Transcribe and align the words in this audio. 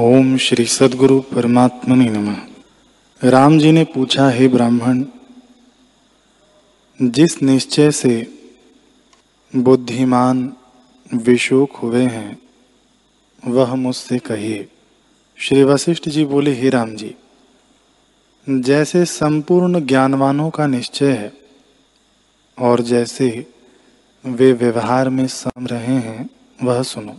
ओम 0.00 0.36
श्री 0.36 0.64
सदगुरु 0.64 1.20
परमात्मनि 1.20 2.08
नमः। 2.08 2.36
राम 3.30 3.58
जी 3.58 3.72
ने 3.72 3.84
पूछा, 3.84 4.30
हे 4.30 4.48
ब्राह्मण, 4.48 5.04
जिस 7.02 7.42
निश्चय 7.42 7.90
से 7.90 8.40
बुद्धिमान 9.56 10.52
विशोक 11.14 11.76
हुए 11.76 12.02
हैं, 12.02 12.38
वह 13.46 13.74
मुझसे 13.74 14.18
कहिए। 14.18 14.68
श्री 15.36 15.62
वशिष्ठ 15.62 16.08
जी 16.08 16.24
बोले, 16.24 16.54
हे 16.54 16.68
राम 16.68 16.94
जी, 16.94 17.14
जैसे 18.48 19.04
संपूर्ण 19.04 19.80
ज्ञानवानों 19.80 20.50
का 20.50 20.66
निश्चय 20.66 21.12
है, 21.12 21.32
और 22.58 22.80
जैसे 22.80 23.46
वे 24.26 24.52
व्यवहार 24.52 25.08
में 25.08 25.26
सम 25.26 25.66
रहे 25.66 25.94
हैं, 25.94 26.30
वह 26.62 26.82
सुनो। 26.82 27.16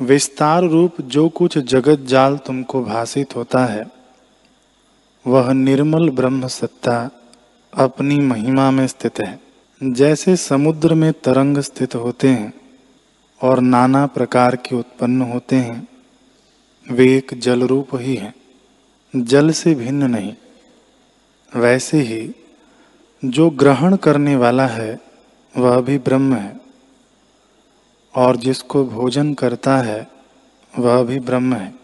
विस्तार 0.00 0.64
रूप 0.64 1.00
जो 1.00 1.28
कुछ 1.28 1.58
जगत 1.58 1.98
जाल 2.00 2.36
तुमको 2.36 2.84
भाषित 2.84 3.36
होता 3.36 3.64
है, 3.66 3.86
वह 5.26 5.52
निर्मल 5.52 6.10
ब्रह्म 6.10 6.46
सत्ता 6.46 7.10
अपनी 7.72 8.16
महिमा 8.16 8.70
में 8.70 8.86
स्थित 8.86 9.20
है। 9.20 9.40
जैसे 9.82 10.36
समुद्र 10.36 10.94
में 10.94 11.12
तरंग 11.12 11.58
स्थित 11.58 11.94
होते 11.94 12.28
हैं 12.28 12.52
और 13.42 13.60
नाना 13.60 14.06
प्रकार 14.06 14.56
के 14.56 14.76
उत्पन्न 14.76 15.22
होते 15.22 15.56
हैं, 15.56 15.88
वे 16.90 17.16
एक 17.16 17.34
जल 17.38 17.62
रूप 17.62 17.88
ही 17.94 18.16
हैं। 18.16 18.34
जल 19.14 19.50
से 19.50 19.74
भिन्न 19.74 20.10
नहीं, 20.10 20.34
वैसे 21.56 22.00
ही 22.00 22.34
जो 23.24 23.50
ग्रहण 23.50 23.96
करने 23.96 24.36
वाला 24.36 24.66
है, 24.66 25.00
वह 25.56 25.80
भी 25.80 25.98
ब्रह्म 25.98 26.34
है। 26.34 26.65
और 28.16 28.36
जिसको 28.36 28.84
भोजन 28.84 29.34
करता 29.34 29.76
है, 29.76 30.10
वह 30.78 31.02
भी 31.02 31.18
ब्रह्म 31.18 31.54
है। 31.54 31.74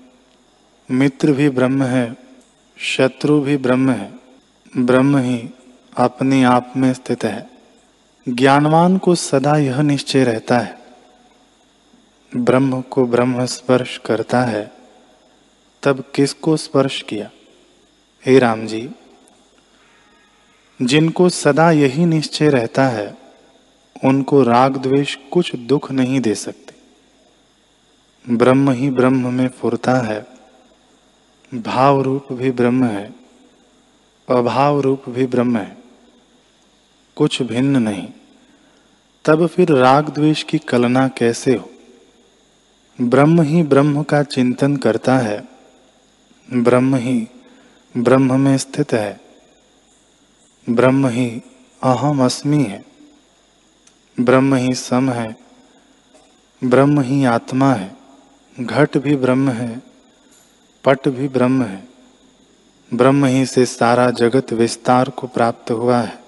मित्र 0.91 1.33
भी 1.33 1.49
ब्रह्म 1.49 1.83
है, 1.83 2.17
शत्रु 2.79 3.41
भी 3.41 3.57
ब्रह्म 3.57 3.91
है, 3.91 4.13
ब्रह्म 4.77 5.19
ही 5.19 5.51
अपने 5.97 6.45
आप 6.45 6.73
में 6.77 6.95
स्थित 6.95 7.25
है। 7.25 7.51
ज्ञानवान 8.29 8.99
को 8.99 9.15
सदा 9.15 9.57
यह 9.57 9.81
निश्चय 9.81 10.25
रहता 10.25 10.59
है, 10.59 10.79
ब्रह्म 12.37 12.81
को 12.81 13.07
ब्रह्म 13.07 13.45
स्पर्श 13.45 14.01
करता 14.07 14.41
है। 14.41 14.73
तब 15.83 16.05
किसको 16.15 16.57
स्पर्श 16.57 17.03
किया? 17.03 17.31
हे 18.27 18.39
राम 18.39 18.67
जी, 18.67 18.91
जिनको 20.83 21.29
सदा 21.29 21.71
यही 21.71 22.07
निश्चय 22.07 22.49
रहता 22.51 22.89
है 22.89 23.22
उनको 24.05 24.43
राग 24.43 24.77
द्वेष 24.77 25.17
कुछ 25.31 25.57
दुख 25.57 25.93
नहीं 25.93 26.21
दे 26.21 26.35
सकते। 26.35 26.75
ब्रह्म 28.35 28.71
ही 28.71 28.91
ब्रह्म 28.91 29.35
में 29.35 29.49
फुरता 29.49 29.95
है। 29.95 30.27
भाव 31.55 32.03
रूप 32.03 32.33
भी 32.33 32.51
ब्रह्म 32.51 32.85
है। 32.85 33.15
अभाव 34.29 34.81
रूप 34.81 35.03
भी 35.09 35.27
ब्रह्म 35.27 35.57
है। 35.59 35.77
कुछ 37.17 37.43
भिन्न 37.43 37.77
नहीं। 37.77 38.09
तब 39.25 39.47
फिर 39.47 39.69
राग 39.69 40.09
द्वेष 40.09 40.43
की 40.43 40.59
कलना 40.59 41.09
कैसे 41.09 41.57
हो? 41.57 41.71
ब्रह्म 43.01 43.43
ही 43.43 43.63
ब्रह्म 43.63 44.03
का 44.03 44.23
चिंतन 44.23 44.77
करता 44.77 45.19
है। 45.19 45.49
ब्रह्म 46.53 46.97
ही 46.97 47.29
ब्रह्म 47.97 48.41
में 48.41 48.59
स्थित 48.59 48.93
है। 48.93 49.21
ब्रह्म 50.71 51.07
ही 51.07 51.43
अहम 51.83 52.25
अस्मि 52.25 52.63
है। 52.63 52.92
ब्रह्म 54.21 54.55
ही 54.55 54.75
सम 54.75 55.11
है, 55.11 55.37
ब्रह्म 56.65 57.01
ही 57.01 57.25
आत्मा 57.25 57.75
है, 57.75 57.97
घट 58.61 58.99
भी 58.99 59.17
ब्रह्म 59.17 59.51
है, 59.51 59.83
पट 60.85 61.09
भी 61.09 61.29
ब्रह्म 61.29 61.63
है, 61.63 61.89
ब्रह्म 62.95 63.25
ही 63.25 63.47
से 63.47 63.67
सारा 63.67 64.11
जगत 64.11 64.53
विस्तार 64.53 65.11
को 65.11 65.27
प्राप्त 65.27 65.71
हुआ 65.71 65.99
है। 65.99 66.23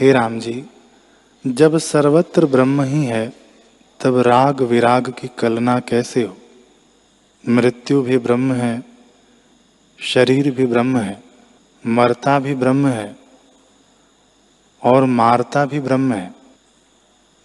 हे 0.00 0.12
राम 0.12 0.40
जी, 0.40 0.64
जब 1.46 1.78
सर्वत्र 1.78 2.46
ब्रह्म 2.46 2.82
ही 2.82 3.04
है, 3.04 3.32
तब 4.00 4.18
राग 4.18 4.60
विराग 4.60 5.10
की 5.10 5.30
कलना 5.38 5.80
कैसे 5.80 6.22
हो? 6.22 6.36
मृत्यु 7.48 8.02
भी 8.02 8.18
ब्रह्म 8.18 8.52
है, 8.52 8.84
शरीर 10.00 10.50
भी 10.50 10.66
ब्रह्म 10.66 10.98
है, 10.98 11.22
मरता 11.86 12.38
भी 12.38 12.54
ब्रह्म 12.54 12.86
है, 12.86 13.16
और 14.82 15.04
मारता 15.04 15.66
भी 15.66 15.80
ब्रह्म 15.80 16.12
है। 16.12 16.35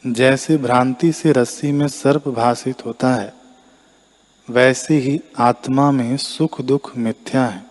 जैसे 0.08 0.58
भ्रांति 0.58 1.12
से 1.12 1.32
रस्सी 1.32 1.72
में 1.72 1.88
सर्प 1.88 2.28
भाषित 2.28 2.86
होता 2.86 3.16
है, 3.16 3.34
वैसे 4.50 4.96
ही 4.96 5.22
आत्मा 5.40 5.92
में 5.92 6.18
सुख 6.18 6.62
दुख 6.62 6.98
मिथ्या 6.98 7.46
है। 7.46 7.64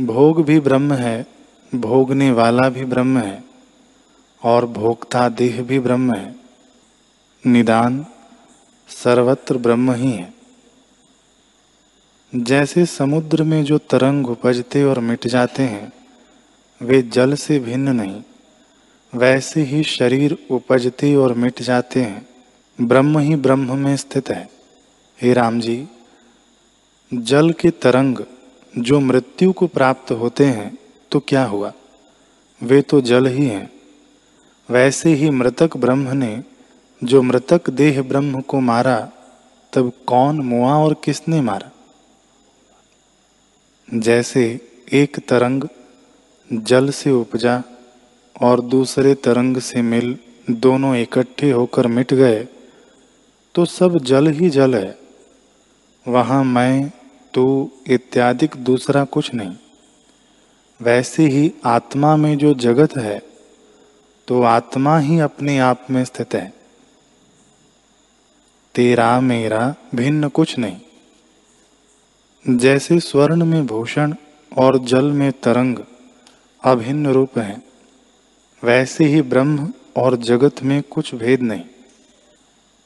भोग 0.00 0.44
भी 0.44 0.60
ब्रह्म 0.60 0.92
है, 0.92 1.26
भोगने 1.74 2.30
वाला 2.30 2.68
भी 2.68 2.84
ब्रह्म 2.84 3.18
है, 3.18 3.44
और 4.44 4.66
भोक्ता 4.66 5.28
देह 5.28 5.62
भी 5.62 5.78
ब्रह्म 5.78 6.14
है। 6.14 6.36
निदान 7.46 8.06
सर्वत्र 8.88 9.56
ब्रह्म 9.58 9.92
ही 9.92 10.12
है। 10.12 10.34
जैसे 12.34 12.86
समुद्र 12.86 13.42
में 13.42 13.64
जो 13.64 13.78
तरंग 13.78 14.26
उपजते 14.26 14.84
और 14.84 15.00
मिट 15.00 15.26
जाते 15.26 15.62
हैं, 15.62 15.92
वे 16.82 17.02
जल 17.02 17.34
से 17.34 17.58
भिन्न 17.58 17.88
नहीं 17.88 18.22
वैसे 19.12 19.62
ही 19.62 19.82
शरीर 19.82 20.36
उपजते 20.50 21.14
और 21.14 21.32
मिट 21.34 21.62
जाते 21.62 22.02
हैं। 22.02 22.26
ब्रह्म 22.80 23.18
ही 23.18 23.36
ब्रह्म 23.36 23.76
में 23.76 23.96
स्थित 23.96 24.28
है। 24.28 24.48
हे 25.22 25.32
राम 25.32 25.60
जी, 25.60 25.86
जल 27.14 27.50
के 27.50 27.70
तरंग 27.70 28.18
जो 28.78 29.00
मृत्यु 29.00 29.52
को 29.52 29.66
प्राप्त 29.66 30.10
होते 30.12 30.44
हैं 30.44 30.78
तो 31.10 31.20
क्या 31.20 31.44
हुआ? 31.44 31.72
वे 32.62 32.82
तो 32.82 33.00
जल 33.00 33.26
ही 33.26 33.46
हैं। 33.46 33.70
वैसे 34.70 35.14
ही 35.14 35.30
मृतक 35.30 35.76
ब्रह्म 35.76 36.16
ने 36.16 36.42
जो 37.04 37.22
मृतक 37.22 37.70
देह 37.70 38.02
ब्रह्म 38.02 38.40
को 38.40 38.60
मारा, 38.60 39.10
तब 39.72 39.92
कौन 40.06 40.40
मुआ 40.40 40.74
और 40.74 40.94
किसने 41.04 41.40
मारा? 41.40 41.70
जैसे 43.94 44.60
एक 44.92 45.18
तरंग 45.28 45.64
जल 46.52 46.90
से 46.90 47.10
उपजा 47.10 47.62
और 48.40 48.60
दूसरे 48.60 49.14
तरंग 49.14 49.56
से 49.58 49.82
मिल 49.82 50.16
दोनों 50.50 50.96
इकट्ठे 50.96 51.50
होकर 51.50 51.86
मिट 51.86 52.14
गए 52.14 52.46
तो 53.54 53.64
सब 53.64 53.98
जल 53.98 54.26
ही 54.26 54.50
जल 54.50 54.74
है। 54.74 54.98
वहाँ 56.06 56.42
मैं, 56.44 56.90
तू 57.34 57.70
इत्यादि 57.86 58.48
दूसरा 58.56 59.04
कुछ 59.04 59.32
नहीं। 59.34 59.56
वैसे 60.80 61.26
ही 61.26 61.52
आत्मा 61.64 62.16
में 62.16 62.36
जो 62.38 62.54
जगत 62.54 62.96
है 62.96 63.18
तो 64.28 64.42
आत्मा 64.42 64.98
ही 64.98 65.18
अपने 65.18 65.58
आप 65.58 65.86
में 65.90 66.04
स्थित 66.04 66.34
है। 66.34 66.52
तेरा 68.74 69.20
मेरा 69.20 69.74
भिन्न 69.94 70.28
कुछ 70.28 70.58
नहीं। 70.58 72.56
जैसे 72.58 72.98
स्वर्ण 73.00 73.44
में 73.44 73.66
भूषण 73.66 74.14
और 74.58 74.78
जल 74.78 75.10
में 75.12 75.30
तरंग 75.32 75.78
अभिन्न 76.62 77.06
रूप 77.06 77.38
हैं 77.38 77.62
वैसे 78.64 79.04
ही 79.04 79.22
ब्रह्म 79.22 79.72
और 79.96 80.16
जगत 80.16 80.62
में 80.62 80.82
कुछ 80.82 81.14
भेद 81.14 81.42
नहीं। 81.42 81.62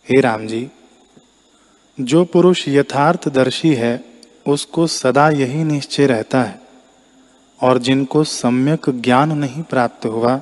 हे 0.08 0.20
राम 0.20 0.46
जी 0.46 0.70
जो 2.00 2.24
पुरुष 2.24 2.68
यथार्थ 2.68 3.28
दर्शी 3.28 3.74
है, 3.74 4.04
उसको 4.48 4.86
सदा 4.86 5.30
यही 5.30 5.64
निश्चय 5.64 6.06
रहता 6.06 6.42
है। 6.42 6.60
और 7.62 7.78
जिनको 7.78 8.24
सम्यक 8.24 8.90
ज्ञान 8.90 9.32
नहीं 9.38 9.62
प्राप्त 9.62 10.06
हुआ, 10.06 10.40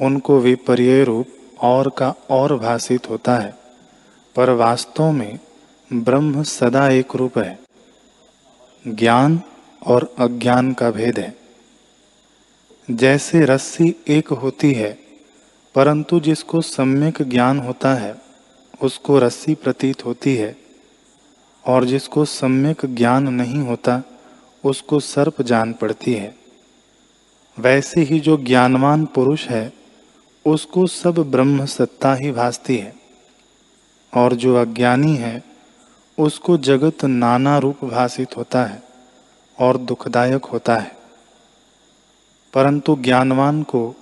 उनको 0.00 0.38
विपर्य 0.38 1.04
रूप 1.04 1.26
और 1.60 1.92
का 1.98 2.14
और 2.30 2.58
भाषित 2.58 3.10
होता 3.10 3.36
है। 3.36 3.54
पर 4.36 4.50
वास्तव 4.50 5.10
में 5.10 5.38
ब्रह्म 5.92 6.42
सदा 6.42 6.88
एक 6.88 7.08
रूप 7.14 7.38
है। 7.38 7.58
ज्ञान 8.88 9.40
और 9.86 10.14
अज्ञान 10.18 10.72
का 10.72 10.90
भेद 10.90 11.18
है। 11.18 11.43
जैसे 12.90 13.44
रस्सी 13.44 13.96
एक 14.08 14.28
होती 14.28 14.72
है, 14.72 14.98
परंतु 15.74 16.20
जिसको 16.20 16.60
सम्यक 16.60 17.22
ज्ञान 17.22 17.58
होता 17.58 17.94
है, 17.94 18.16
उसको 18.82 19.18
रस्सी 19.18 19.54
प्रतीत 19.54 20.04
होती 20.04 20.36
है, 20.36 20.56
और 21.66 21.84
जिसको 21.84 22.24
सम्यक 22.24 22.86
ज्ञान 22.86 23.28
नहीं 23.28 23.58
होता, 23.58 24.02
उसको 24.64 25.00
सर्प 25.00 25.42
जान 25.42 25.72
पड़ती 25.72 26.14
है। 26.14 26.34
वैसे 27.58 28.00
ही 28.00 28.20
जो 28.20 28.36
ज्ञानवान 28.36 29.06
पुरुष 29.06 29.48
है, 29.48 29.72
उसको 30.46 30.86
सब 30.86 31.14
ब्रह्म 31.30 31.66
सत्ता 31.66 32.14
ही 32.14 32.32
भासती 32.32 32.76
है, 32.76 32.94
और 34.14 34.34
जो 34.34 34.56
अज्ञानी 34.56 35.16
है, 35.16 35.44
उसको 36.18 36.56
जगत 36.56 37.04
नाना 37.04 37.58
रूप 37.58 37.84
भाषित 37.84 38.36
होता 38.36 38.64
है, 38.64 38.82
और 39.60 39.76
दुखदायक 39.76 40.44
होता 40.44 40.76
है। 40.76 40.93
परंतु 42.54 42.96
ज्ञानवान 42.96 43.62
को 43.62 43.94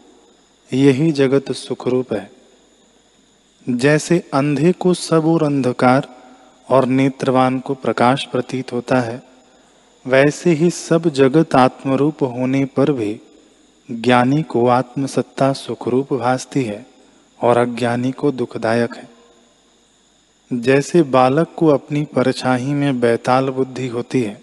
यही 0.74 1.12
जगत 1.12 1.52
सुखरूप 1.52 2.12
है। 2.12 2.30
जैसे 3.68 4.30
अंधे 4.34 4.72
को 4.72 4.94
सब 4.94 5.26
और 5.26 5.42
अंधकार 5.42 6.08
और 6.70 6.84
नेत्रवान 6.84 7.60
को 7.60 7.74
प्रकाश 7.74 8.24
प्रतीत 8.24 8.72
होता 8.72 9.00
है, 9.00 9.22
वैसे 10.06 10.50
ही 10.50 10.70
सब 10.70 11.08
जगत 11.08 11.54
आत्मरूप 11.54 12.22
होने 12.22 12.64
पर 12.64 12.92
भी 12.92 13.20
ज्ञानी 13.90 14.42
को 14.42 14.66
आत्मसत्ता 14.66 15.52
सुखरूप 15.52 16.14
भासती 16.14 16.64
है 16.64 16.86
और 17.40 17.56
अज्ञानी 17.56 18.12
को 18.12 18.32
दुखदायक 18.32 18.96
है। 18.96 19.08
जैसे 20.52 21.02
बालक 21.02 21.48
को 21.56 21.66
अपनी 21.66 22.04
परछाई 22.04 22.72
में 22.72 23.00
बैताल 23.00 23.48
बुद्धि 23.48 23.88
होती 23.88 24.22
है 24.22 24.42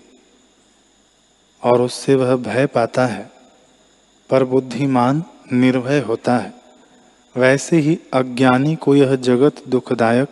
और 1.63 1.81
उससे 1.81 2.15
वह 2.15 2.35
भय 2.35 2.65
पाता 2.65 3.05
है 3.05 3.38
पर 4.29 4.43
बुद्धिमान 4.43 5.23
निर्भय 5.53 5.99
होता 5.99 6.37
है। 6.37 6.53
वैसे 7.37 7.77
ही 7.77 7.99
अज्ञानी 8.13 8.75
को 8.75 8.95
यह 8.95 9.15
जगत 9.15 9.67
दुखदायक 9.67 10.27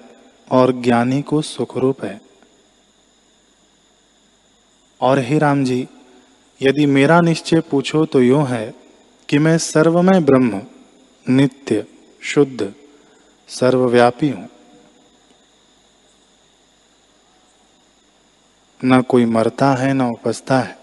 और 0.51 0.71
ज्ञानी 0.71 1.21
को 1.21 1.41
सुखरूप 1.41 2.03
है। 2.03 2.21
और 5.01 5.19
हे 5.19 5.37
राम 5.37 5.65
जी, 5.65 5.87
यदि 6.61 6.85
मेरा 6.85 7.21
निश्चय 7.21 7.59
पूछो 7.59 8.05
तो 8.05 8.21
यो 8.21 8.41
है 8.41 8.73
कि 9.29 9.37
मैं 9.37 9.57
सर्वमय 9.57 10.19
ब्रह्म, 10.19 10.61
नित्य, 11.29 11.85
शुद्ध, 12.21 12.73
सर्वव्यापी 13.47 14.29
हूँ। 14.29 14.49
न 18.85 19.01
कोई 19.01 19.25
मरता 19.25 19.73
है, 19.73 19.93
न 19.93 20.01
उपजता 20.01 20.59
है। 20.59 20.76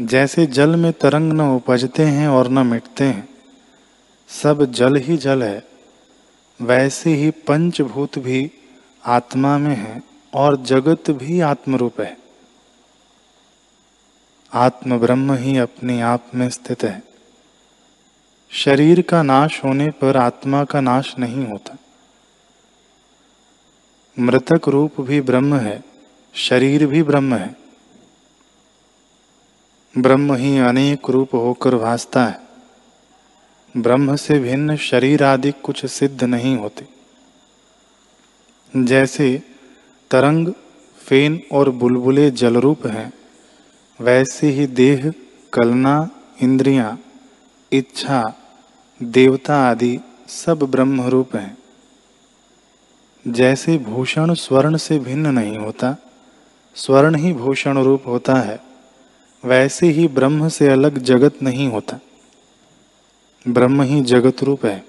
जैसे 0.00 0.46
जल 0.46 0.76
में 0.76 0.92
तरंग 0.92 1.32
न 1.32 1.40
उपजते 1.40 2.02
हैं 2.02 2.28
और 2.28 2.48
न 2.48 2.66
मिटते 2.66 3.04
हैं। 3.04 3.28
सब 4.28 4.64
जल 4.64 4.96
ही 4.96 5.16
जल 5.16 5.42
है, 5.42 5.66
वैसे 6.62 7.14
ही 7.14 7.30
पंचभूत 7.30 8.18
भी 8.18 8.50
आत्मा 9.04 9.58
में 9.58 9.76
है 9.76 10.02
और 10.34 10.62
जगत 10.62 11.10
भी 11.10 11.40
आत्मरूप 11.40 12.00
है। 12.00 12.16
आत्म 14.52 14.98
ब्रह्म 14.98 15.34
ही 15.34 15.56
अपने 15.58 16.00
आप 16.00 16.26
में 16.34 16.50
स्थित 16.50 16.82
है। 16.82 17.02
शरीर 18.50 19.02
का 19.02 19.22
नाश 19.22 19.64
होने 19.64 19.90
पर 19.90 20.16
आत्मा 20.16 20.64
का 20.64 20.80
नाश 20.80 21.14
नहीं 21.18 21.46
होता। 21.46 21.76
मृतक 24.18 24.68
रूप 24.68 25.00
भी 25.00 25.20
ब्रह्म 25.20 25.54
है, 25.54 25.84
शरीर 26.34 26.86
भी 26.86 27.02
ब्रह्म 27.02 27.34
है। 27.34 27.63
ब्रह्म 29.98 30.34
ही 30.34 30.58
अनेक 30.58 31.10
रूप 31.10 31.34
होकर 31.34 31.74
भासता 31.74 32.24
है। 32.24 32.40
ब्रह्म 33.74 34.16
से 34.16 34.38
भिन्न 34.38 34.76
शरीर 34.76 35.22
आदि 35.22 35.52
कुछ 35.52 35.86
सिद्ध 35.86 36.24
नहीं 36.24 36.56
होते। 36.56 36.86
जैसे 38.74 39.42
तरंग 40.10 40.52
फेन 40.98 41.40
और 41.52 41.70
बुलबुले 41.70 42.30
जल 42.30 42.56
रूप 42.56 42.86
हैं 42.86 43.12
वैसे 44.00 44.48
ही 44.48 44.66
देह 44.66 45.12
कलना 45.52 46.10
इंद्रियाँ, 46.42 46.98
इच्छा 47.72 48.22
देवता 49.02 49.56
आदि 49.70 49.98
सब 50.28 50.58
ब्रह्म 50.58 51.02
रूप 51.02 51.36
हैं। 51.36 51.58
जैसे 53.26 53.78
भूषण 53.78 54.34
स्वर्ण 54.34 54.76
से 54.76 54.98
भिन्न 54.98 55.26
नहीं 55.26 55.56
होता 55.58 55.96
स्वर्ण 56.76 57.14
ही 57.14 57.32
भूषण 57.32 57.78
रूप 57.78 58.06
होता 58.06 58.34
है। 58.34 58.73
वैसे 59.44 59.86
ही 59.86 60.08
ब्रह्म 60.08 60.48
से 60.48 60.68
अलग 60.68 60.98
जगत 60.98 61.42
नहीं 61.42 61.68
होता। 61.68 61.98
ब्रह्म 63.48 63.82
ही 63.82 64.02
जगत 64.02 64.42
रूप 64.42 64.66
है। 64.66 64.84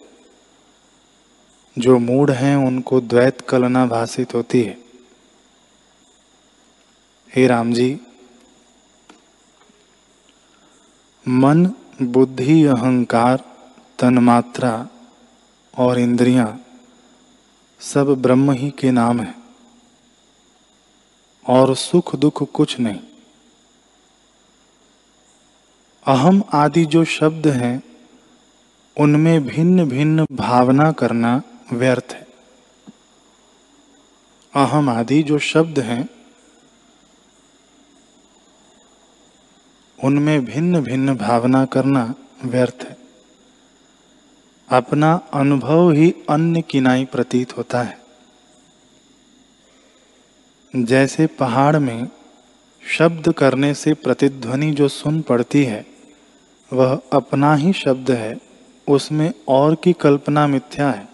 जो 1.80 2.00
मूड 2.00 2.31
हैं, 2.31 2.57
उनको 2.57 3.02
द्वैत 3.02 3.42
कलना 3.42 3.86
भाषित 3.86 4.34
होती 4.34 4.62
है। 4.62 4.78
हे 7.36 7.48
राम 7.48 7.74
जी, 7.74 8.00
मन, 11.28 11.66
बुद्धि, 12.02 12.66
अहंकार, 12.66 13.44
तन्मात्रा 14.00 14.88
और 15.78 16.00
इंद्रियाँ 16.00 16.66
सब 17.80 18.06
ब्रह्म 18.06 18.52
ही 18.52 18.69
के 18.69 18.92
नाम 18.92 19.19
है। 19.19 19.36
और 21.50 21.75
सुख 21.75 22.16
दुख 22.16 22.52
कुछ 22.52 22.80
नहीं। 22.80 23.00
अहम 26.07 26.44
आदि 26.54 26.86
जो 26.86 27.04
शब्द 27.04 27.48
हैं, 27.48 27.84
उनमें 28.98 29.48
भिन्न 29.48 29.86
भिन्न 29.86 30.28
भावना 30.31 30.92
करना 30.92 31.44
व्यर्थ 31.74 32.07
है। 32.12 32.28
अहम 34.56 34.90
आदि 34.90 35.24
जो 35.24 35.40
शब्द 35.40 35.80
हैं, 35.80 36.10
उनमें 40.04 40.46
भिन्न 40.46 40.81
भिन्न 40.81 41.16
भावना 41.16 41.66
करना 41.66 42.16
व्यर्थ 42.46 42.78
है। 42.81 42.98
अपना 44.69 45.13
अनुभव 45.34 45.92
ही 45.92 46.16
अन्य 46.30 46.62
किनाई 46.62 47.06
प्रतीत 47.06 47.57
होता 47.57 47.81
है। 47.81 48.00
जैसे 50.75 51.28
पहाड़ 51.28 51.78
में 51.78 52.10
शब्द 52.98 53.34
करने 53.34 53.74
से 53.74 53.94
प्रतिध्वनि 53.94 54.72
जो 54.72 54.88
सुन 54.88 55.22
पड़ती 55.22 55.63
है 55.63 55.94
वह 56.75 57.00
अपना 57.13 57.56
ही 57.56 57.74
शब्द 57.74 58.12
है, 58.12 58.38
उसमें 58.88 59.33
और 59.48 59.75
की 59.75 59.94
कल्पना 59.94 60.48
मिथ्या 60.48 60.89
है। 60.89 61.07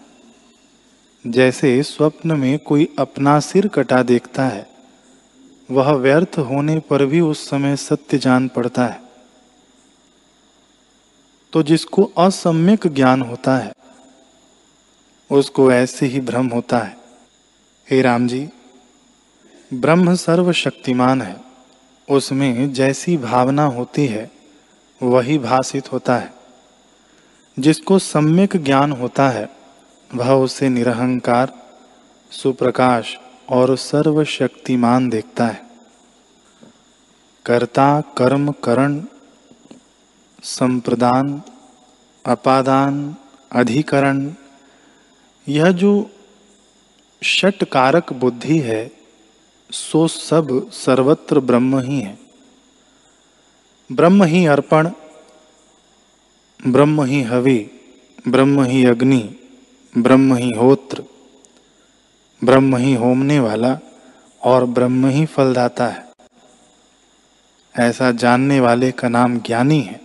जैसे 1.26 1.82
स्वप्न 1.82 2.32
में 2.32 2.58
कोई 2.58 2.88
अपना 2.98 3.40
सिर 3.40 3.68
कटा 3.68 4.02
देखता 4.02 4.46
है, 4.46 4.66
वह 5.70 5.92
व्यर्थ 5.92 6.38
होने 6.38 6.78
पर 6.78 7.06
भी 7.06 7.20
उस 7.20 7.48
समय 7.50 7.76
सत्य 7.76 8.18
जान 8.18 8.48
पड़ता 8.48 8.86
है। 8.86 9.00
तो 11.52 11.62
जिसको 11.62 12.02
असम्यक 12.18 12.86
ज्ञान 12.86 13.22
होता 13.22 13.56
है, 13.56 13.72
उसको 15.30 15.72
ऐसे 15.72 16.06
ही 16.06 16.20
भ्रम 16.20 16.46
होता 16.46 16.78
है। 16.78 16.96
हे 17.90 18.02
राम 18.02 18.26
जी, 18.28 18.48
ब्रह्म 19.74 20.14
सर्वशक्तिमान 20.14 21.22
है, 21.22 21.36
उसमें 22.10 22.72
जैसी 22.72 23.16
भावना 23.16 23.64
होती 23.64 24.06
है 24.06 24.30
वही 25.02 25.38
भाषित 25.38 25.92
होता 25.92 26.16
है। 26.16 26.34
जिसको 27.58 27.98
सम्यक 27.98 28.56
ज्ञान 28.56 28.92
होता 28.92 29.28
है, 29.28 29.50
वह 30.14 30.32
उसे 30.32 30.68
निरहंकार, 30.68 31.52
सुप्रकाश 32.30 33.18
और 33.48 33.76
सर्वशक्तिमान 33.76 35.08
देखता 35.08 35.46
है। 35.46 35.66
कर्ता, 37.46 38.00
कर्म, 38.00 38.52
करण, 38.52 39.04
संप्रदान, 40.42 41.42
अपादान, 42.26 43.16
अधिकरण, 43.52 44.34
यह 45.48 45.70
जो 45.70 46.10
षट 47.24 47.64
कारक 47.64 48.12
बुद्धि 48.12 48.58
है, 48.58 48.92
सो 49.70 50.08
सब 50.08 50.70
सर्वत्र 50.72 51.40
ब्रह्म 51.40 51.78
ही 51.78 52.00
है। 52.00 52.18
ब्रह्म 53.92 54.24
ही 54.24 54.46
अर्पण, 54.46 54.90
ब्रह्म 56.66 57.04
ही 57.04 57.22
हवि, 57.22 57.70
ब्रह्म 58.28 58.62
ही 58.62 58.84
अग्नि, 58.84 59.34
ब्रह्म 59.98 60.34
ही 60.34 60.50
होत्र, 60.50 61.04
ब्रह्म 62.44 62.76
ही 62.76 62.94
होमने 62.94 63.40
वाला 63.40 63.78
और 64.42 64.64
ब्रह्म 64.64 65.06
ही 65.06 65.26
फलदाता 65.26 65.86
है। 65.86 66.06
ऐसा 67.78 68.12
जानने 68.12 68.60
वाले 68.60 68.92
का 68.92 69.08
नाम 69.08 69.38
ज्ञानी 69.38 69.80
है 69.80 70.00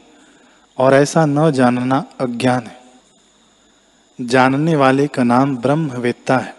और 0.78 0.94
ऐसा 0.94 1.26
न 1.26 1.52
जानना 1.52 2.06
अज्ञान 2.20 2.68
है। 2.68 2.82
जानने 4.22 4.76
वाले 4.76 5.08
का 5.08 5.24
नाम 5.24 5.58
ब्रह्मवेत्ता 5.58 6.38
है। 6.38 6.56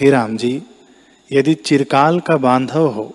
हे 0.00 0.10
राम 0.10 0.36
जी, 0.36 0.62
यदि 1.32 1.54
चिरकाल 1.54 2.20
का 2.20 2.36
बांधव 2.36 2.86
हो 2.86 3.14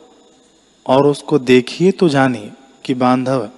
और 0.85 1.07
उसको 1.07 1.39
देखिए 1.39 1.91
तो 1.91 2.09
जानिए 2.09 2.51
कि 2.85 2.93
बांधव 2.93 3.49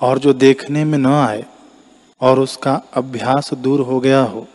और 0.00 0.18
जो 0.18 0.32
देखने 0.32 0.84
में 0.84 0.98
न 0.98 1.06
आए 1.06 1.44
और 2.20 2.40
उसका 2.40 2.82
अभ्यास 2.94 3.54
दूर 3.54 3.80
हो 3.80 4.00
गया 4.00 4.20
हो 4.20 4.46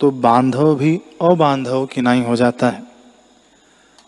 तो 0.00 0.10
बांधव 0.10 0.74
भी 0.74 1.00
अबांधव 1.22 1.86
की 1.86 2.00
नहीं 2.00 2.24
हो 2.24 2.36
जाता 2.36 2.68
है। 2.70 2.82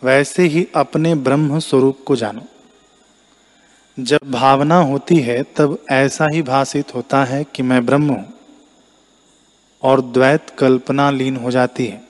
वैसे 0.03 0.43
ही 0.43 0.67
अपने 0.75 1.15
ब्रह्म 1.15 1.59
स्वरूप 1.59 1.99
को 2.07 2.17
जानो। 2.17 2.43
जब 3.99 4.31
भावना 4.31 4.77
होती 4.77 5.17
है, 5.17 5.43
तब 5.43 5.79
ऐसा 5.91 6.27
ही 6.33 6.43
भाषित 6.43 6.95
होता 6.95 7.25
है 7.25 7.45
कि 7.45 7.63
मैं 7.63 7.87
ब्रह्म 7.87 8.11
हूँ 8.11 8.33
और 9.83 10.01
द्वैत 10.01 10.51
कल्पना 10.51 11.11
लीन 11.11 11.37
हो 11.37 11.51
जाती 11.51 11.87
है। 11.87 12.03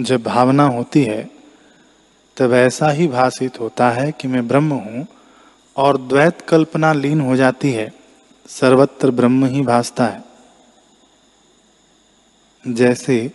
जब 0.00 0.22
भावना 0.22 0.66
होती 0.66 1.02
है 1.02 1.33
तब 2.36 2.52
ऐसा 2.52 2.90
ही 2.90 3.08
भाषित 3.08 3.60
होता 3.60 3.90
है 3.90 4.12
कि 4.12 4.28
मैं 4.28 4.48
ब्रह्म 4.48 4.72
हूँ 4.72 5.06
और 5.76 5.96
द्वैत 5.96 6.40
कल्पना 6.40 6.92
लीन 6.92 7.20
हो 7.20 7.36
जाती 7.36 7.72
है, 7.72 7.92
सर्वत्र 8.48 9.10
ब्रह्म 9.10 9.46
ही 9.46 9.62
भासता 9.62 10.06
है। 10.06 10.24
जैसे 12.66 13.32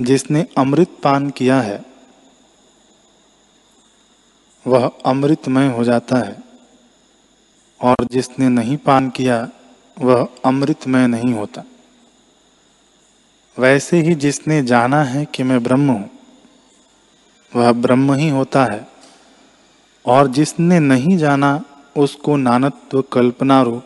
जिसने 0.00 0.46
अमृत 0.58 0.88
पान 1.02 1.30
किया 1.30 1.60
है, 1.60 1.84
वह 4.66 4.90
अमृतमय 5.06 5.68
हो 5.68 5.84
जाता 5.84 6.16
है, 6.16 6.42
और 7.80 7.96
जिसने 8.10 8.48
नहीं 8.48 8.76
पान 8.76 9.10
किया, 9.10 9.48
वह 10.00 10.28
अमृतमय 10.44 11.06
नहीं 11.06 11.34
होता। 11.34 11.64
वैसे 13.58 14.00
ही 14.00 14.14
जिसने 14.14 14.62
जाना 14.62 15.02
है 15.04 15.24
कि 15.24 15.42
मैं 15.42 15.62
ब्रह्म 15.62 15.90
हूँ 15.90 16.10
वह 17.54 17.72
ब्रह्म 17.72 18.14
ही 18.14 18.28
होता 18.28 18.64
है। 18.64 18.88
और 20.06 20.26
जिसने 20.26 20.80
नहीं 20.80 21.18
जाना, 21.18 21.64
उसको 21.96 22.36
नानत्व 22.36 23.02
कल्पना 23.02 23.62
रूप 23.62 23.84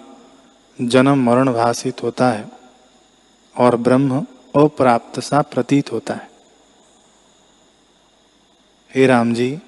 जन्म 0.83 1.31
मरण 1.31 1.53
भाषित 1.53 2.03
होता 2.03 2.31
है 2.31 2.49
और 3.57 3.77
ब्रह्म 3.77 4.27
अप्राप्त 4.57 5.21
सा 5.21 5.43
प्रतीत 5.43 5.93
होता 5.93 6.15
है। 6.15 6.31
हे 8.95 9.07
राम 9.07 9.35
जी, 9.35 9.59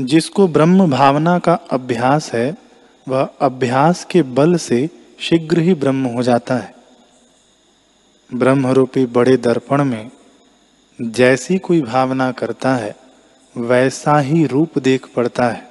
जिसको 0.00 0.48
ब्रह्म 0.48 0.90
भावना 0.90 1.38
का 1.38 1.54
अभ्यास 1.54 2.32
है, 2.32 2.56
वह 3.08 3.30
अभ्यास 3.40 4.04
के 4.04 4.22
बल 4.22 4.56
से 4.56 4.90
शीघ्र 5.20 5.58
ही 5.58 5.74
ब्रह्म 5.74 6.04
हो 6.04 6.22
जाता 6.22 6.54
है। 6.54 6.74
ब्रह्म 8.34 8.66
रूपी 8.66 9.06
बड़े 9.06 9.36
दर्पण 9.36 9.84
में 9.84 10.10
जैसी 11.00 11.58
कोई 11.58 11.82
भावना 11.82 12.32
करता 12.32 12.74
है, 12.74 12.96
वैसा 13.56 14.18
ही 14.18 14.46
रूप 14.46 14.78
देख 14.78 15.06
पड़ता 15.06 15.48
है। 15.48 15.70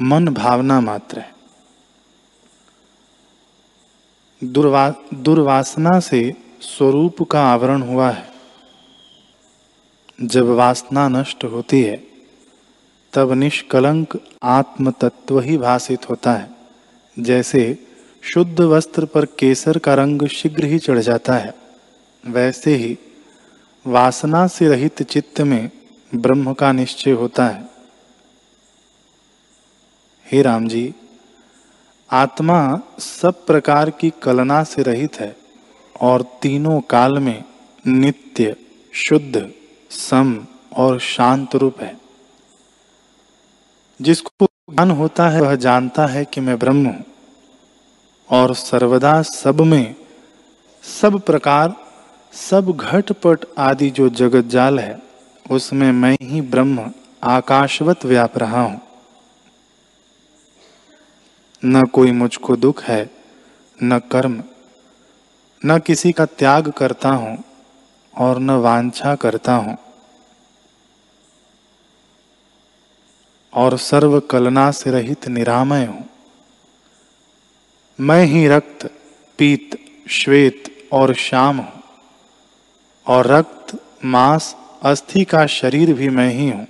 मन 0.00 0.28
भावना 0.28 0.80
मात्र 0.80 1.18
है। 1.18 1.34
दुर्वा, 4.44 4.94
दुर्वासना 5.14 6.00
से 6.00 6.34
स्वरूप 6.60 7.22
का 7.22 7.42
आवरण 7.42 7.82
हुआ 7.82 8.10
है। 8.10 8.32
जब 10.22 10.46
वासना 10.46 11.08
नष्ट 11.08 11.44
होती 11.44 11.82
है, 11.82 12.04
तब 13.12 13.32
निष्कलंक 13.32 14.20
आत्म 14.42 14.90
तत्व 14.90 15.40
ही 15.40 15.58
भाषित 15.58 16.10
होता 16.10 16.32
है। 16.32 16.50
जैसे 17.18 17.86
शुद्ध 18.22 18.60
वस्त्र 18.60 19.04
पर 19.04 19.24
केसर 19.24 19.78
का 19.78 19.94
रंग 19.94 20.26
शीघ्र 20.26 20.64
ही 20.64 20.78
चढ़ 20.78 20.98
जाता 20.98 21.34
है। 21.34 21.65
वैसे 22.26 22.74
ही 22.74 22.98
वासना 23.86 24.46
से 24.46 24.68
रहित 24.68 25.02
चित्त 25.02 25.40
में 25.40 25.70
ब्रह्म 26.14 26.52
का 26.52 26.72
निश्चय 26.72 27.10
होता 27.10 27.46
है। 27.46 27.68
हे 30.32 30.42
राम 30.42 30.68
जी, 30.68 30.94
आत्मा 32.10 32.80
सब 32.98 33.46
प्रकार 33.46 33.90
की 33.90 34.12
कलना 34.22 34.64
से 34.64 34.82
रहित 34.82 35.20
है 35.20 35.36
और 36.00 36.22
तीनों 36.42 36.80
काल 36.80 37.18
में 37.18 37.44
नित्य, 37.86 38.56
शुद्ध, 38.92 39.52
सम 39.90 40.46
और 40.76 41.00
शांत 41.00 41.54
रूप 41.54 41.80
है। 41.80 42.00
जिसको 44.02 44.46
ज्ञान 44.70 44.90
होता 44.90 45.28
है, 45.28 45.40
वह 45.40 45.54
जानता 45.54 46.06
है 46.06 46.24
कि 46.24 46.40
मैं 46.40 46.58
ब्रह्म 46.58 46.86
हूँ 46.86 47.04
और 48.30 48.54
सर्वदा 48.54 49.22
सब 49.22 49.60
में 49.60 49.94
सब 50.82 51.20
प्रकार 51.20 51.85
सब 52.36 52.76
घटपट 52.76 53.44
आदि 53.58 53.90
जो 53.90 54.08
जगत 54.08 54.44
जाल 54.44 54.78
है, 54.78 55.02
उसमें 55.50 55.92
मैं 55.92 56.16
ही 56.22 56.40
ब्रह्म 56.40 56.92
आकाशवत 57.22 58.04
व्याप 58.04 58.38
रहा 58.38 58.60
हूँ। 58.60 58.80
न 61.64 61.84
कोई 61.84 62.12
मुझको 62.12 62.56
दुख 62.56 62.82
है, 62.82 63.10
न 63.82 63.98
कर्म, 63.98 64.42
न 65.66 65.78
किसी 65.78 66.12
का 66.12 66.24
त्याग 66.24 66.70
करता 66.70 67.08
हूँ 67.08 67.44
और 68.14 68.38
न 68.38 68.50
वांछा 68.50 69.14
करता 69.14 69.54
हूँ। 69.54 69.76
और 73.54 73.78
सर्व 73.78 74.20
कलना 74.20 74.70
से 74.70 74.90
रहित 74.90 75.28
निरामय 75.28 75.84
हूँ। 75.84 76.08
मैं 78.00 78.24
ही 78.24 78.48
रक्त, 78.48 78.90
पीत, 79.38 79.78
श्वेत 80.10 80.88
और 80.92 81.14
श्याम 81.14 81.56
हूँ। 81.56 81.75
और 83.06 83.26
रक्त, 83.26 83.78
मांस, 84.04 84.56
अस्थि 84.82 85.24
का 85.24 85.46
शरीर 85.46 85.92
भी 85.92 86.08
मैं 86.08 86.30
ही 86.30 86.50
हूँ। 86.50 86.66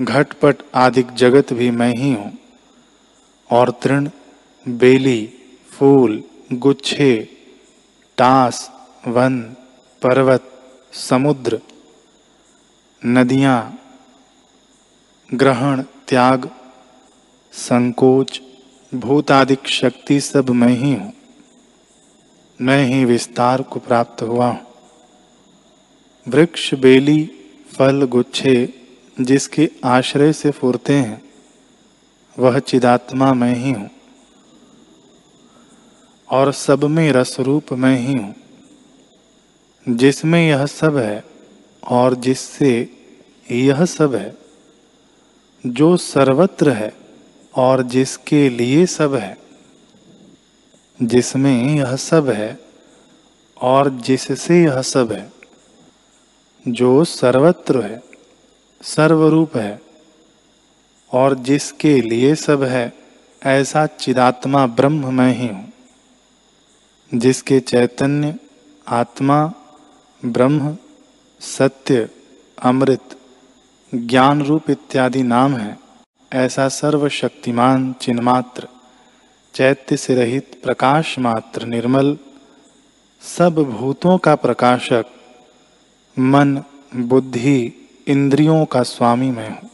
घटपट 0.00 0.56
आदि 0.74 1.02
जगत 1.02 1.52
भी 1.52 1.70
मैं 1.70 1.94
ही 1.96 2.12
हूँ। 2.12 2.38
और 3.50 3.70
तृण, 3.70 4.10
बेली, 4.68 5.32
फूल, 5.70 6.24
गुच्छे, 6.52 7.28
टास, 8.18 8.70
वन, 9.08 9.40
पर्वत, 10.02 10.52
समुद्र, 10.92 11.60
नदियाँ, 13.06 13.78
ग्रहण, 15.34 15.82
त्याग, 15.82 16.50
संकोच, 17.52 18.40
भूतादिक 18.94 19.68
शक्ति 19.68 20.20
सब 20.20 20.50
मैं 20.50 20.76
ही 20.76 20.94
हूँ। 20.94 21.12
मैं 22.62 22.84
ही 22.84 23.04
विस्तार 23.04 23.62
को 23.62 23.80
प्राप्त 23.80 24.22
हुआ 24.22 24.46
हूँ। 24.46 24.60
वृक्ष, 26.28 26.74
बेली, 26.74 27.30
फल, 27.72 28.04
गुच्छे, 28.04 28.74
जिसके 29.20 29.70
आश्रय 29.84 30.32
से 30.32 30.50
फूरते 30.50 30.92
हैं, 30.92 31.22
वह 32.38 32.58
चिदात्मा 32.58 33.32
मैं 33.34 33.54
ही 33.54 33.72
हूँ। 33.72 33.90
और 36.30 36.52
सब 36.52 36.84
में 36.84 37.12
रस 37.12 37.36
रूप 37.40 37.72
मैं 37.72 37.96
ही 37.98 38.12
हूँ, 38.12 38.34
जिसमें 39.88 40.48
यह 40.48 40.66
सब 40.66 40.96
है 40.96 41.24
और 41.88 42.14
जिससे 42.14 42.88
यह 43.50 43.84
सब 43.84 44.14
है, 44.14 44.36
जो 45.66 45.96
सर्वत्र 45.96 46.70
है 46.70 46.92
और 47.54 47.82
जिसके 47.82 48.48
लिए 48.48 48.86
सब 48.86 49.14
है। 49.14 49.36
जिसमें 51.02 51.74
यह 51.74 51.96
सब 51.96 52.30
है 52.30 52.60
और 53.62 53.90
जिससे 53.90 54.64
यह 54.64 54.82
सब 54.82 55.12
है, 55.12 55.32
जो 56.68 57.04
सर्वत्र 57.04 57.80
है, 57.80 58.02
सर्वरूप 58.82 59.56
है, 59.56 59.82
और 61.12 61.34
जिसके 61.34 62.00
लिए 62.00 62.34
सब 62.34 62.62
है, 62.62 62.92
ऐसा 63.42 63.86
चिदात्मा 63.86 64.66
ब्रह्म 64.66 65.14
मैं 65.14 65.34
ही 65.34 65.46
हूँ। 65.46 65.72
जिसके 67.14 67.60
चैतन्य, 67.60 68.34
आत्मा, 68.88 69.52
ब्रह्म, 70.24 70.76
सत्य, 71.40 72.08
अमृत 72.62 73.16
ज्ञान 73.94 74.42
रूप 74.42 74.70
इत्यादि 74.70 75.22
नाम 75.22 75.56
है, 75.56 75.78
ऐसा 76.32 76.68
सर्वशक्तिमान 76.68 77.92
चिन्मात्र। 77.92 78.68
चैत्य 79.54 79.96
से 79.96 80.14
रहित 80.14 80.60
प्रकाश 80.62 81.18
मात्र 81.18 81.66
निर्मल, 81.66 82.18
सब 83.20 83.54
भूतों 83.54 84.18
का 84.18 84.34
प्रकाशक, 84.34 85.04
मन, 86.18 86.62
बुद्धि, 86.96 87.88
इंद्रियों 88.08 88.64
का 88.64 88.82
स्वामी 88.82 89.30
मैं 89.30 89.50
हूँ। 89.50 89.70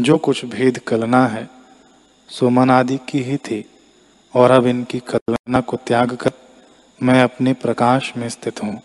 जो 0.00 0.18
कुछ 0.18 0.44
भेद 0.44 0.78
कलना 0.78 1.26
है, 1.26 1.50
सो 2.28 2.50
मन 2.50 2.70
आदि 2.70 2.98
की 3.08 3.22
ही 3.22 3.36
थी, 3.36 3.64
और 4.34 4.50
अब 4.50 4.66
इनकी 4.66 4.98
कल्पना 4.98 5.60
को 5.60 5.76
त्याग 5.76 6.16
कर 6.16 6.32
मैं 7.02 7.22
अपने 7.22 7.52
प्रकाश 7.52 8.12
में 8.16 8.28
स्थित 8.28 8.62
हूँ। 8.62 8.82